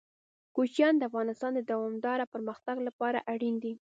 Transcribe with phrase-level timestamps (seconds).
[0.55, 3.73] کوچیان د افغانستان د دوامداره پرمختګ لپاره اړین دي.